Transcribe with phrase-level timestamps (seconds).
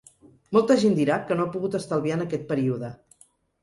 [0.57, 2.95] Molta gent dirà que no ha pogut estalviar en aquest període.